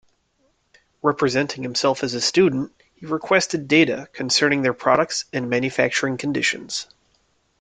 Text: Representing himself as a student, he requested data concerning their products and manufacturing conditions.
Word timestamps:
Representing 1.03 1.61
himself 1.61 2.03
as 2.03 2.15
a 2.15 2.21
student, 2.21 2.71
he 2.95 3.05
requested 3.05 3.67
data 3.67 4.07
concerning 4.13 4.63
their 4.63 4.73
products 4.73 5.25
and 5.31 5.47
manufacturing 5.47 6.17
conditions. 6.17 6.87